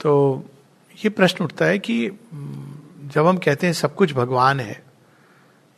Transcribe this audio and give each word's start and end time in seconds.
तो 0.00 0.44
ये 0.98 1.10
प्रश्न 1.10 1.44
उठता 1.44 1.64
है 1.64 1.78
कि 1.78 2.08
जब 3.14 3.26
हम 3.26 3.36
कहते 3.36 3.66
हैं 3.66 3.74
सब 3.74 3.94
कुछ 3.94 4.12
भगवान 4.12 4.60
है, 4.60 4.82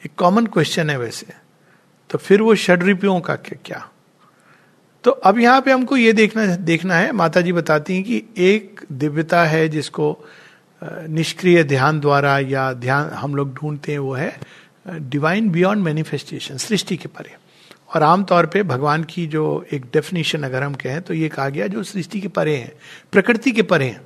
एक 0.02 0.12
कॉमन 0.16 0.46
क्वेश्चन 0.46 0.90
है 0.90 0.98
वैसे 0.98 1.26
तो 2.10 2.18
फिर 2.18 2.42
वो 2.42 2.54
षडरिपियों 2.54 3.20
का 3.20 3.36
क्या 3.36 3.88
तो 5.04 5.10
अब 5.10 5.38
यहाँ 5.38 5.60
पे 5.60 5.72
हमको 5.72 5.96
ये 5.96 6.12
देखना 6.12 6.44
देखना 6.56 6.94
है 6.94 7.12
माता 7.12 7.40
जी 7.40 7.52
बताती 7.52 7.94
हैं 7.94 8.04
कि 8.04 8.22
एक 8.38 8.80
दिव्यता 8.92 9.44
है 9.44 9.68
जिसको 9.68 10.16
निष्क्रिय 10.82 11.62
ध्यान 11.64 12.00
द्वारा 12.00 12.38
या 12.38 12.72
ध्यान 12.72 13.10
हम 13.10 13.34
लोग 13.34 13.54
ढूंढते 13.54 13.92
हैं 13.92 13.98
वो 13.98 14.14
है 14.14 14.40
डिवाइन 14.86 15.50
बियॉन्ड 15.50 15.84
मैनिफेस्टेशन 15.84 16.56
सृष्टि 16.56 16.96
के 16.96 17.08
परे। 17.08 17.36
और 17.94 18.02
आमतौर 18.02 18.46
पे 18.46 18.62
भगवान 18.62 19.04
की 19.04 19.26
जो 19.26 19.44
एक 19.72 19.84
डेफिनेशन 19.92 20.42
अगर 20.42 20.62
हम 20.62 20.74
कहें 20.74 21.00
तो 21.02 21.14
ये 21.14 21.28
कहा 21.28 21.48
गया 21.48 21.66
जो 21.66 21.82
सृष्टि 21.82 22.20
के 22.20 22.28
परे 22.28 22.56
हैं, 22.56 22.72
प्रकृति 23.12 23.52
के 23.52 23.62
परे 23.62 23.86
हैं। 23.86 24.00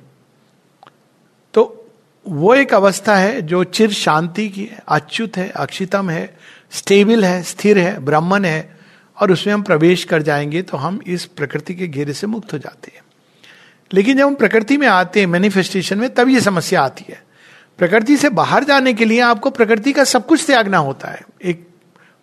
वो 2.27 2.55
एक 2.55 2.73
अवस्था 2.73 3.15
है 3.15 3.41
जो 3.41 3.63
चिर 3.63 3.91
शांति 3.91 4.49
की 4.49 4.61
है, 4.61 4.79
अच्युत 4.87 5.37
है, 5.37 5.49
अक्षितम 5.49 6.09
है, 6.09 6.37
स्टेबल 6.71 7.25
है, 7.25 7.43
स्थिर 7.43 7.77
है, 7.77 7.99
ब्राह्मण 7.99 8.45
है, 8.45 8.77
और 9.21 9.31
उसमें 9.31 9.53
हम 9.53 9.61
प्रवेश 9.61 10.03
कर 10.03 10.21
जाएँगे 10.21 10.61
तो 10.61 10.77
हम 10.77 10.99
इस 11.07 11.25
प्रकृति 11.25 11.75
के 11.75 11.87
घेरे 11.87 12.13
से 12.13 12.27
मुक्त 12.27 12.53
हो 12.53 12.57
जाते 12.57 12.91
हैं। 12.95 13.03
लेकिन 13.93 14.17
जब 14.17 14.25
हम 14.25 14.35
प्रकृति 14.35 14.77
में 14.77 14.87
आते 14.87 15.19
हैं 15.19 15.27
मैनिफेस्टेशन 15.27 15.97
में, 15.97 16.13
तब 16.13 16.29
ये 16.29 16.41
समस्या 16.41 16.81
आती 16.81 17.05
है। 17.09 17.23
प्रकृति 17.77 18.17
से 18.17 18.29
बाहर 18.29 18.63
जाने 18.63 18.93
के 18.93 19.05
लिए 19.05 19.19
आपको 19.19 19.49
प्रकृति 19.49 19.91
का 19.91 20.03
सब 20.03 20.25
कुछ 20.25 20.45
त्यागना 20.45 20.77
होता 20.77 21.07
है। 21.07 21.21
एक, 21.43 21.67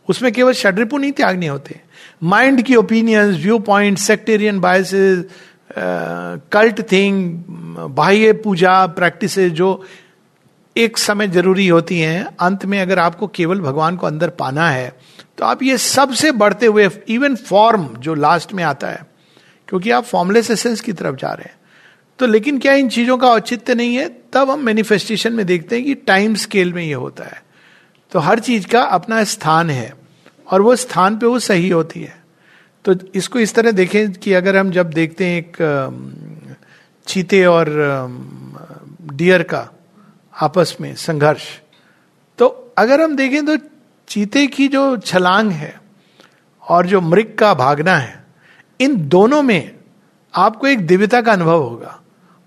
उसमें 0.09 0.33
केवल 0.33 0.53
षड्रिपु 0.53 0.99
नहीं 0.99 1.13
त्यागने 1.13 1.49
होते। 1.49 1.81
माइंड 2.23 2.63
की 2.63 2.75
opinions 2.75 3.37
view 3.37 3.59
point 3.59 3.99
sectarian 3.99 4.61
biases 4.61 5.25
cult 5.71 6.81
thing 6.93 7.45
बाह्य 7.91 8.33
पूजा 8.35 8.87
प्रैक्टिस 8.89 9.39
जो 9.39 9.69
एक 10.77 10.99
समय 10.99 11.29
ज़रूरी 11.29 11.67
होती 11.69 11.99
हैं, 12.01 12.25
अंत 12.41 12.65
में 12.65 12.81
अगर 12.81 12.99
आपको 12.99 13.27
केवल 13.29 13.61
भगवान 13.61 13.97
को 13.97 14.07
अंदर 14.07 14.29
पाना 14.31 14.69
है 14.71 14.93
तो 15.39 15.45
आप 15.45 15.63
ये 15.63 15.77
सबसे 15.79 16.33
बढ़ते 16.33 16.67
हुए 16.67 16.89
इवन 17.09 17.37
फॉर्म 17.37 17.89
जो 17.99 18.15
लास्ट 18.15 18.53
में 18.53 18.63
आता 18.65 18.89
है, 18.89 19.07
क्योंकि 19.69 19.91
आप 19.91 20.05
फॉर्मलेस 20.05 20.51
एसेंस 20.51 20.81
की 20.81 20.93
तरफ़ 20.93 21.17
जा 21.17 21.29
रहे 21.29 21.49
हैं। 21.49 21.59
तो 22.19 22.27
लेकिन 22.27 22.59
क्या 22.59 22.73
इन 22.75 22.89
चीज़ों 22.89 23.17
का 23.19 23.29
औचित्य 23.29 23.75
नहीं 23.75 23.95
है? 23.95 24.09
तब 24.33 24.51
हम 24.51 24.65
मैनिफेस्टेशन 24.65 25.33
में 25.33 25.45
देखते 25.47 25.77
हैं 25.77 25.85
कि 25.85 25.95
टाइम 25.95 26.35
स्केल 26.37 26.73
में 26.73 26.83
ये 26.85 26.95
होता 26.95 27.25
है। 27.25 27.43
तो 28.13 28.19
हर 28.19 28.39
चीज़ 28.41 28.67
का 28.67 28.83
अपना 28.83 29.23
स्थान 29.25 29.71
है, 29.71 29.93
और 30.47 30.63
वो 30.63 30.77
स्थान 30.77 31.19
पे 31.19 31.27
वो 31.27 31.39
सही 31.39 31.69
होती 31.69 32.01
है। 32.01 32.20
तो 32.85 32.95
इसको 33.15 33.39
इस 33.39 33.55
तरह 33.55 33.71
देखें 33.71 34.13
कि 34.13 34.33
अगर 34.33 34.57
हम 34.57 34.71
जब 34.71 34.91
देखते 34.91 35.27
हैं 35.27 35.39
एक 35.39 35.57
चीते 37.07 37.45
और 37.47 37.69
डियर 39.13 39.43
का 39.43 39.69
आपस 40.35 40.77
में 40.81 40.95
संघर्ष 40.95 41.45
तो 42.39 42.47
अगर 42.79 43.01
हम 43.01 43.17
देखें 43.17 43.45
तो 43.47 43.57
चीते 44.09 44.47
की 44.47 44.69
जो 44.69 44.97
छलांग 44.97 45.51
है 45.51 45.75
और 46.63 46.87
जो 46.87 47.01
मृग 47.01 47.35
का 47.39 47.53
भागना 47.55 47.97
है, 47.97 48.25
इन 48.81 48.97
दोनों 49.09 49.43
में 49.43 49.71
आपको 50.35 50.67
एक 50.67 50.87
दिव्यता 50.87 51.21
का 51.21 51.33
अनुभव 51.33 51.63
होगा। 51.63 52.01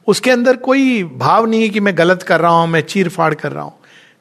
उसके 0.07 0.31
अंदर 0.31 0.57
कोई 0.57 1.03
भाव 1.03 1.45
नहीं 1.45 1.61
है 1.61 1.69
कि 1.69 1.79
मैं 1.79 1.97
गलत 1.97 2.23
कर 2.23 2.39
रहा 2.39 2.51
हूँ, 2.51 2.67
मैं 2.67 2.81
चीर 2.81 3.09
फाड़ 3.09 3.33
कर 3.33 3.51
रहा 3.51 3.63
हूँ। 3.63 3.77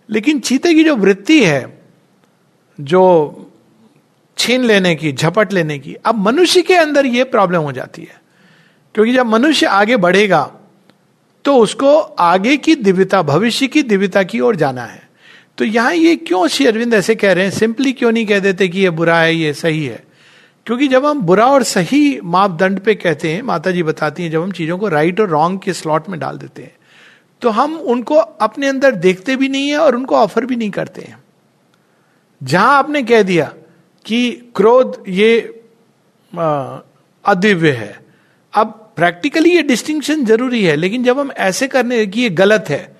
लेकिन 0.08 0.40
चीते 0.40 0.74
की 0.74 0.84
जो 0.84 0.96
वृत्ति 0.96 1.44
है, 1.44 1.78
जो 2.78 3.51
छीन 4.42 4.64
लेने 4.64 4.94
की, 4.94 5.12
झपट 5.12 5.52
लेने 5.52 5.78
की। 5.78 5.94
अब 5.94 6.18
मनुष्य 6.18 6.62
के 6.62 6.74
अंदर 6.74 7.06
यह 7.06 7.24
प्रॉब्लम 7.24 7.60
हो 7.60 7.72
जाती 7.72 8.02
है। 8.02 8.20
क्योंकि 8.94 9.12
जब 9.12 9.26
मनुष्य 9.26 9.66
आगे 9.66 9.96
बढ़ेगा 9.98 10.50
तो 11.44 11.54
उसको 11.56 11.96
आगे 11.98 12.56
की 12.56 12.74
दिव्यता, 12.76 13.22
भविष्य 13.22 13.66
की 13.66 13.82
दिव्यता 13.82 14.22
की 14.22 14.40
ओर 14.40 14.56
जाना 14.56 14.82
है। 14.82 15.08
तो 15.58 15.64
यहाँ 15.64 15.94
ये 15.94 16.14
क्यों 16.16 16.46
श्री 16.48 16.66
अरविंद 16.66 16.94
ऐसे 16.94 17.14
कह 17.14 17.32
रहे 17.32 17.44
हैं? 17.44 17.50
सिंपली 17.50 17.92
क्यों 17.92 18.12
नहीं 18.12 18.26
कह 18.26 18.38
देते 18.38 18.68
कि 18.68 18.80
ये 18.80 18.90
बुरा 18.90 19.18
है, 19.18 19.34
ये 19.34 19.54
सही 19.54 19.84
है? 19.86 20.02
क्योंकि 20.66 20.88
जब 20.88 21.06
हम 21.06 21.20
बुरा 21.20 21.46
और 21.46 21.62
सही 21.62 22.18
मापदंड 22.24 22.80
पे 22.80 22.94
कहते 22.94 23.32
हैं 23.32 23.42
माता 23.42 23.70
जी 23.70 23.82
बताती 23.82 24.22
हैं, 24.22 24.30
जब 24.30 24.42
हम 24.42 24.52
चीज़ों 24.52 24.78
को 24.78 24.88
राइट 24.88 25.20
और 25.20 25.28
रॉन्ग 25.28 25.60
के 25.60 25.72
स्लॉट 25.72 26.08
में 26.08 26.18
डाल 26.20 26.38
देते 26.38 26.62
हैं 26.62 26.76
तो 27.42 27.50
हम 27.50 27.74
उनको 27.74 28.14
अपने 28.14 28.66
अंदर 28.66 28.94
देखते 28.96 29.36
भी 29.36 29.48
नहीं 29.48 29.68
है 29.68 29.78
और 29.78 29.96
उनको 29.96 30.16
ऑफ़र 30.16 30.44
भी 30.46 30.56
नहीं 30.56 30.70
करते 30.70 31.02
हैं। 31.02 31.16
जहाँ 32.42 32.76
आपने 32.78 33.02
कह 33.02 33.22
दिया 33.22 33.52
कि 34.04 34.30
क्रोध 34.56 35.02
ये 35.08 35.40
अदिव्य 37.24 37.70
है। 37.72 37.98
अब 38.54 38.78
प्रैक्टिकली 38.96 39.50
ये 39.50 39.62
डिस्टिंक्शन 39.62 40.24
ज़रूरी 40.24 40.62
है, 40.64 40.74
लेकिन 40.76 41.04
जब 41.04 41.18
हम 41.18 41.30
ऐसे 41.32 41.68
करने 41.68 42.06
की 42.06 42.22
ये 42.22 42.30
गलत 42.30 42.64
है 42.68 42.90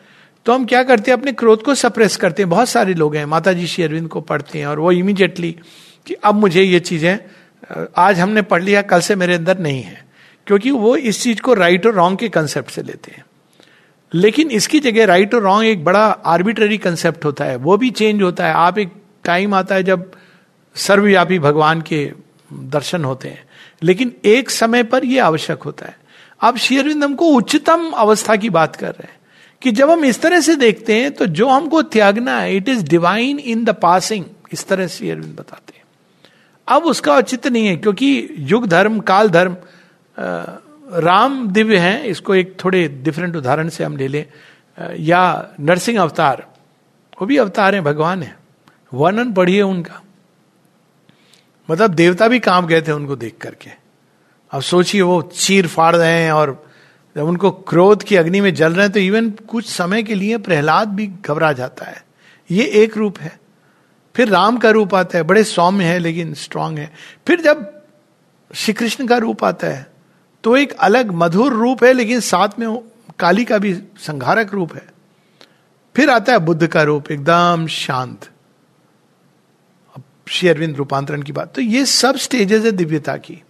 तो 0.46 0.52
हम 0.52 0.64
क्या 0.64 0.82
करते 0.82 1.10
हैं? 1.10 1.18
अपने 1.18 1.32
क्रोध 1.32 1.62
को 1.62 1.74
सप्रेस 1.74 2.16
करते 2.16 2.42
हैं। 2.42 2.48
बहुत 2.50 2.68
सारे 2.68 2.94
लोग 2.94 3.16
हैं 3.16 3.24
माता 3.26 3.52
जी 3.52 3.66
श्री 3.66 3.84
अरविंद 3.84 4.08
को 4.08 4.20
पढ़ते 4.20 4.58
हैं, 4.58 4.66
और 4.66 4.78
वो 4.78 4.92
इमीडिएटली 4.92 5.50
कि 6.06 6.14
अब 6.14 6.34
मुझे 6.34 6.62
ये 6.62 6.80
चीज़ें 6.80 7.18
आज 7.96 8.20
हमने 8.20 8.42
पढ़ 8.42 8.62
लिया, 8.62 8.82
कल 8.82 9.00
से 9.00 9.14
मेरे 9.16 9.34
अंदर 9.34 9.58
नहीं 9.58 9.82
है। 9.82 10.04
क्योंकि 10.46 10.70
वो 10.70 10.94
इस 10.96 11.22
चीज़ 11.22 11.41
को 11.41 11.54
राइट 11.54 11.86
और 11.86 11.94
रॉन्ग 11.94 12.18
के 12.18 12.28
कंसेप्ट 12.28 12.70
से 12.70 12.82
लेते 12.82 13.12
हैं। 13.12 13.24
लेकिन 14.12 14.50
इसकी 14.50 14.80
जगह 14.80 15.04
राइट 15.06 15.34
और 15.34 15.42
रॉन्ग 15.42 15.66
एक 15.66 15.84
बड़ा 15.84 16.04
आर्बिट्ररी 16.26 16.78
कंसेप्ट 16.78 17.24
होता 17.24 17.44
है। 17.44 17.56
वो 17.58 17.76
भी 17.76 17.91
चेंज 17.92 18.22
होता 18.22 18.46
है। 18.46 18.54
आप 18.54 18.78
एक 18.78 18.92
टाइम 19.24 19.54
आता 19.54 19.74
है 19.74 19.82
जब 19.82 20.10
सर्वव्यापी 20.77 21.38
भगवान 21.38 21.81
के 21.81 22.12
दर्शन 22.53 23.05
होते 23.05 23.28
हैं। 23.28 23.44
लेकिन 23.83 24.12
एक 24.25 24.50
समय 24.50 24.83
पर 24.83 25.05
यह 25.05 25.25
आवश्यक 25.25 25.62
होता 25.62 25.87
है। 25.87 25.97
आप 26.43 26.56
शेरविंद 26.56 27.05
हमको 27.05 27.27
उच्चतम 27.27 27.91
अवस्था 27.91 28.37
की 28.37 28.50
बात 28.50 28.77
कर 28.77 28.88
रहे 28.88 29.03
हैं 29.03 29.21
कि 29.62 29.71
जब 29.71 29.91
हम 29.91 30.05
इस 30.05 30.21
तरह 30.22 30.41
से 30.41 30.55
देखते 30.56 30.94
हैं 30.94 31.10
तो 31.10 31.27
जो 31.27 31.49
हमको 31.49 31.83
त्यागना 31.83 32.38
है 32.38 32.56
it 32.56 32.69
is 32.69 32.84
divine 32.84 33.38
in 33.38 33.65
the 33.65 33.71
passing 33.71 34.25
इस 34.53 34.66
तरह 34.69 34.87
से 34.87 35.10
अरविंद 35.10 35.34
बताते 35.34 35.72
हैं। 35.77 35.84
अब 36.69 36.83
उसका 36.83 37.12
औचित्य 37.12 37.50
नहीं 37.50 37.66
है, 37.66 37.77
क्योंकि 37.77 38.28
युग 38.39 38.66
धर्म, 38.66 39.00
काल 39.00 39.28
धर्म 39.28 39.56
राम 40.94 41.49
दिव्य 41.49 41.77
हैं, 41.77 42.03
इसको 42.04 42.34
एक 42.34 42.56
थोड़े 42.65 42.89
डिफरेंट 42.89 43.37
उदाहरण 43.37 43.69
से 43.69 43.84
हम 43.84 43.97
ले 43.97 44.09
लें। 44.09 44.27
या 44.99 45.49
नरसिंह 45.60 46.00
अवतार, 46.00 46.47
वो 47.21 47.27
भी 47.27 47.37
अवतार 47.37 47.75
हैं, 47.75 47.84
भगवान 47.84 48.22
है। 48.22 48.37
वर्णन 48.94 49.33
पढ़िए 49.33 49.62
उनका। 49.62 50.00
मतलब 51.68 51.94
देवता 51.94 52.28
भी 52.28 52.38
काम 52.40 52.66
गए 52.66 52.80
थे 52.82 52.92
उनको 52.92 53.16
देख 53.16 53.36
करके। 53.40 53.70
अब 54.52 54.60
सोचिए 54.62 55.02
वो 55.02 55.20
चीर 55.34 55.66
फाड़ 55.66 55.94
रहे 55.96 56.22
हैं 56.22 56.32
और 56.32 56.64
जब 57.16 57.22
उनको 57.22 57.50
क्रोध 57.50 58.02
की 58.02 58.16
अग्नि 58.16 58.40
में 58.40 58.52
जल 58.54 58.72
रहे 58.72 58.84
हैं 58.84 58.92
तो 58.92 59.00
इवन 59.00 59.30
कुछ 59.48 59.66
समय 59.66 60.02
के 60.02 60.14
लिए 60.14 60.38
प्रहलाद 60.38 60.88
भी 60.88 61.06
घबरा 61.06 61.52
जाता 61.52 61.86
है। 61.86 62.04
ये 62.50 62.64
एक 62.74 62.96
रूप 62.96 63.18
है। 63.18 63.38
फिर 64.14 64.28
राम 64.28 64.56
का 64.58 64.70
रूप 64.70 64.94
आता 64.94 65.18
है, 65.18 65.24
बड़े 65.24 65.44
सौम्य 65.44 65.84
है 65.84 65.98
लेकिन 65.98 66.34
स्ट्रांग 66.34 66.78
है। 66.78 66.90
फिर 67.26 67.40
जब 67.40 67.70
श्री 68.50 68.74
कृष्ण 68.74 69.06
का 69.06 69.16
रूप 69.16 69.44
आता 69.44 69.66
है 69.66 69.86
तो 70.44 70.56
एक 70.56 70.72
अलग 70.80 71.12
मधुर 71.14 71.52
रूप 71.52 71.84
है 71.84 71.92
लेकिन 71.92 72.20
साथ 72.20 72.58
में 72.58 72.76
काली 73.18 73.44
का 73.44 73.58
भी 73.58 73.74
संघारक 73.98 74.54
रूप 74.54 74.74
है। 74.74 74.86
फिर 75.94 76.10
आता 76.10 76.32
है 76.32 76.38
बुद्ध 76.38 76.66
का 76.66 76.82
रूप, 76.82 77.10
एकदम 77.10 77.66
शांत। 77.66 78.28
श्री 80.28 80.49
अरविंद 80.49 80.77
रूपांतरण 80.77 81.22
की 81.22 81.33
बात। 81.33 81.55
तो 81.55 81.60
ये 81.60 81.87
सब 81.87 82.16
स्टेजेस 82.16 82.65
है 82.65 82.72
दिव्यता 82.72 83.16
की। 83.16 83.43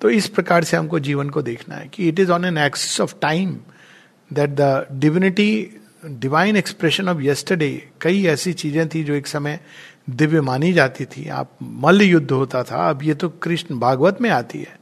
तो 0.00 0.10
इस 0.10 0.28
प्रकार 0.28 0.64
से 0.64 0.76
हमको 0.76 0.98
जीवन 0.98 1.30
को 1.30 1.42
देखना 1.42 1.74
है 1.74 1.88
कि 1.88 2.08
it 2.08 2.18
is 2.20 2.32
on 2.32 2.44
an 2.44 2.58
axis 2.58 3.00
of 3.00 3.14
time 3.22 3.56
that 4.32 4.50
the 4.50 4.86
divinity 4.92 5.80
divine 6.06 6.56
expression 6.56 7.08
of 7.08 7.20
yesterday 7.20 7.88
कई 8.00 8.24
ऐसी 8.26 8.52
चीज़ें 8.52 8.88
थी 8.88 9.04
जो 9.04 9.14
एक 9.14 9.26
समय 9.26 9.60
दिव्य 10.10 10.40
मानी 10.40 10.72
जाती 10.72 11.04
थी। 11.04 11.28
आप 11.28 11.50
मल्ल 11.62 12.02
युद्ध 12.02 12.30
होता 12.30 12.62
था, 12.62 12.88
अब 12.90 13.02
ये 13.02 13.14
तो 13.14 13.28
कृष्ण 13.28 13.78
भागवत 13.78 14.20
में 14.20 14.30
आती 14.30 14.58
है। 14.58 14.78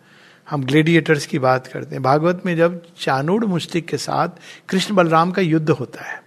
हम 0.51 0.65
ग्लेडिएटर्स 0.65 1.27
की 1.27 1.39
बात 1.39 1.67
करते 1.67 1.95
हैं। 1.95 2.03
भागवत 2.03 2.43
में 2.47 2.57
जब 2.57 2.83
चानूड 2.99 3.45
मुस्तिक 3.45 3.87
के 3.87 3.97
साथ 3.97 4.29
कृष्ण 4.69 4.95
बलराम 4.95 5.31
का 5.31 5.43
युद्ध 5.43 5.71
होता 5.71 6.05
है 6.05 6.23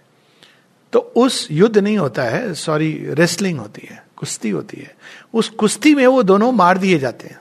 तो 0.96 1.00
उस 1.16 1.48
युद्ध 1.50 1.78
नहीं 1.78 1.98
होता 1.98 2.22
है 2.22 2.54
सॉरी 2.54 3.06
रेसलिंग 3.08 3.58
होती 3.58 3.86
है, 3.90 4.02
कुश्ती 4.16 4.50
होती 4.50 4.76
है। 4.76 4.94
उस 5.34 5.48
कुश्ती 5.48 5.94
में 5.94 6.06
वो 6.06 6.22
दोनों 6.22 6.52
मार 6.52 6.78
दिए 6.78 6.98
जाते 6.98 7.26
हैं। 7.28 7.40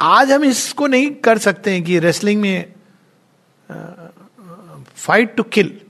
आज 0.00 0.32
हम 0.32 0.44
इसको 0.44 0.86
नहीं 0.86 1.10
कर 1.10 1.38
सकते 1.38 1.70
हैं 1.70 1.82
कि 1.84 1.98
रेसलिंग 1.98 2.40
में 2.40 2.72
फाइट 4.96 5.34
टू 5.36 5.42
किल 5.42 5.80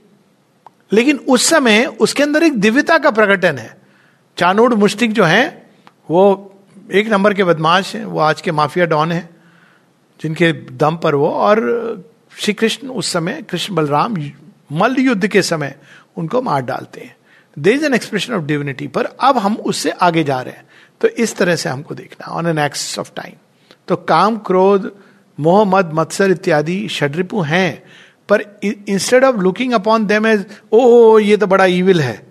लेकिन 0.91 1.17
उस 1.17 1.49
समय 1.49 1.85
उसके 1.85 2.23
अंदर 2.23 2.43
एक 2.43 2.59
दिव्यता 2.59 2.97
का 2.97 3.11
प्रकटन 3.11 3.57
है। 3.57 3.77
चानूड 4.37 4.73
मुस्टिक 4.73 5.13
जो 5.13 5.23
है, 5.23 5.71
वो 6.09 6.53
एक 6.91 7.07
नंबर 7.07 7.33
के 7.33 7.43
बदमाश 7.43 7.95
हैं, 7.95 8.05
वो 8.05 8.19
आज 8.19 8.41
के 8.41 8.51
माफिया 8.51 8.85
डॉन 8.85 9.11
है, 9.11 9.29
जिनके 10.21 10.51
दम 10.53 10.97
पर 10.97 11.15
वो, 11.15 11.29
और 11.29 12.07
श्री 12.37 12.53
कृष्ण 12.53 12.87
उस 12.87 13.13
समय, 13.13 13.41
कृष्ण 13.41 13.75
बलराम 13.75 14.15
मल्ल 14.71 14.99
युद्ध 14.99 15.27
के 15.27 15.41
समय 15.41 15.75
उनको 16.17 16.41
मार 16.41 16.61
डालते 16.61 17.01
हैं। 17.01 17.15
They 17.57 17.71
is 17.71 17.85
an 17.85 17.93
expression 17.93 18.33
of 18.33 18.43
divinity 18.43 18.87
पर 18.87 19.05
अब 19.21 19.37
हम 19.37 19.55
उससे 19.55 19.91
आगे 19.91 20.23
जा 20.23 20.41
रहे 20.41 20.53
हैं। 20.53 20.65
तो 21.01 21.07
इस 21.07 21.35
तरह 21.35 21.55
से 21.55 21.69
हमको 21.69 21.95
देखना 21.95 22.31
on 22.31 22.47
an 22.47 22.57
axis 22.57 22.97
of 22.99 23.11
time 23.15 23.33
तो 23.87 23.95
काम, 23.95 24.37
क्रोध, 24.37 24.91
मोह, 25.39 25.63
मद, 25.65 25.91
मत्सर 25.93 26.31
इत्यादि 26.31 26.87
षडरिपु 26.89 27.41
हैं, 27.41 27.83
पर 28.29 28.41
instead 28.63 29.23
of 29.23 29.35
looking 29.35 29.73
upon 29.73 30.05
them 30.05 30.27
as 30.27 30.45
ओ 30.71 31.19
ये 31.19 31.37
तो 31.37 31.47
बड़ा 31.47 31.65
ईविल 31.65 32.01
है, 32.01 32.21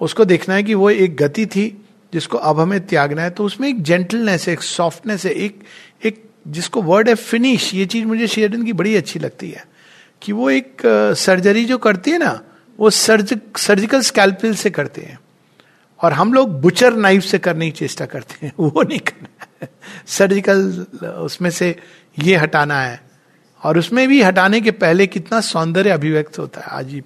उसको 0.00 0.24
देखना 0.24 0.54
है 0.54 0.62
कि 0.62 0.74
वो 0.74 0.90
एक 0.90 1.16
गति 1.16 1.46
थी, 1.46 1.66
जिसको 2.12 2.38
अब 2.38 2.60
हमें 2.60 2.80
त्यागना 2.86 3.22
है। 3.22 3.30
तो 3.30 3.44
उसमें 3.44 3.68
एक 3.68 3.82
जेंटलनेस 3.82 4.46
है 4.46 4.52
एक 4.52 4.62
सॉफ्टनेस 4.62 5.24
है 5.26 5.32
एक 5.32 5.62
एक 6.04 6.22
जिसको 6.48 6.82
वर्ड 6.82 7.08
है 7.08 7.14
फिनिश 7.14 7.72
ये 7.74 7.86
चीज़ 7.86 8.04
मुझे 8.06 8.26
शेयरन 8.26 8.62
की 8.64 8.72
बड़ी 8.72 8.94
अच्छी 8.96 9.18
लगती 9.18 9.50
है। 9.50 9.64
कि 10.22 10.32
वो 10.32 10.50
एक 10.50 10.82
सर्जरी 11.16 11.64
जो 11.64 11.78
करती 11.78 12.10
है 12.10 12.18
ना 12.18 12.40
वो 12.80 12.90
सर्ज 12.90 13.40
सर्जिकल 13.56 14.00
स्कैल्पिल 14.00 14.54
से 14.54 14.70
करते 14.70 15.00
हैं। 15.00 15.20
और 16.02 16.12
हम 16.12 16.32
लोग 16.32 16.60
बुचर 16.60 16.94
नाइफ 16.94 17.24
से 17.24 17.38
करने 17.38 17.70
की 17.70 17.78
चेष्टा 17.78 18.06
करते 18.06 18.46
हैं। 18.46 18.52
वो 18.60 18.82
नहीं 18.82 18.98
करना 18.98 19.66
सर्जिकल 20.06 20.86
उसमें 21.06 21.50
से 21.50 21.76
ये 22.18 22.36
हटाना 22.36 22.80
है। 22.80 23.02
और 23.62 23.78
उसमें 23.78 24.08
भी 24.08 24.22
हटाने 24.22 24.60
के 24.60 24.70
पहले 24.70 25.06
कितना 25.06 25.40
सौंदर्य 25.40 25.90
अभिव्यक्त 25.90 26.38
होता 26.38 26.60
है। 26.60 26.66
आज 26.66 27.02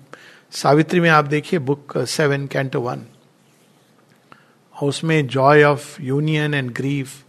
सावित्री 0.50 1.00
में 1.00 1.11
आप 1.11 1.25
देखिए 1.25 1.58
बुक 1.58 1.99
सेवन 1.99 2.46
कैंटो 2.46 2.81
वन 2.81 3.02
उसमें 4.82 5.26
joy 5.26 5.62
of 5.62 6.02
union 6.02 6.55
and 6.55 6.70
grief 6.70 7.25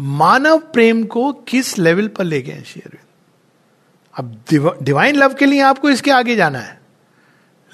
मानव 0.00 0.58
प्रेम 0.58 1.04
को 1.04 1.32
किस 1.32 1.78
लेवल 1.78 2.08
पर 2.08 2.24
ले 2.24 2.42
गए 2.42 2.62
शेयर 2.66 2.98
अब 4.14 4.44
डिवाइन 4.82 5.16
लव 5.16 5.34
के 5.34 5.46
लिए 5.46 5.60
आपको 5.60 5.90
इसके 5.90 6.10
आगे 6.10 6.36
जाना 6.36 6.58
है। 6.58 6.85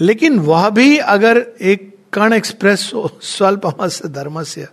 लेकिन 0.00 0.38
वह 0.38 0.68
भी 0.70 0.96
अगर 0.98 1.46
एक 1.60 1.88
कण 2.12 2.32
एक्सप्रेस 2.32 2.90
हो 2.94 3.18
स्वल्प 3.22 3.66
धर्म 4.06 4.42
से 4.42 4.64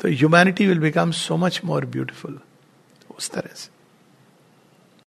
तो 0.00 0.08
humanity 0.08 0.66
will 0.66 0.78
become 0.78 1.10
so 1.10 1.36
much 1.36 1.60
more 1.64 1.86
beautiful 1.86 2.38
उस 3.18 3.30
तरह 3.30 3.54
से। 3.54 3.71